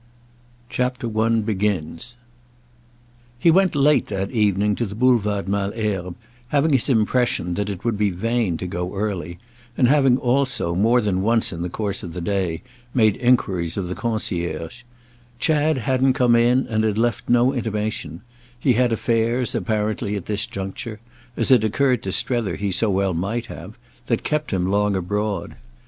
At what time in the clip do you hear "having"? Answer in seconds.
6.47-6.73, 9.87-10.17